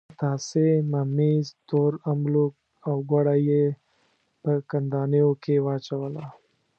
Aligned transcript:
پتاسې، 0.09 0.65
ممیز، 0.91 1.45
تور 1.67 1.91
املوک 2.11 2.53
او 2.87 2.95
ګوړه 3.09 3.35
یې 3.49 3.65
په 4.41 4.51
کندانیو 4.69 5.29
کې 5.43 5.55
واچوله. 5.65 6.25